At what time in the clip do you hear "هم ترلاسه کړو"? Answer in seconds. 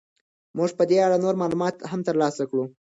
1.91-2.63